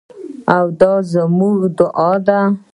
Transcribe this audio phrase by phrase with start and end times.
[0.55, 2.39] او دا زموږ دعا ده.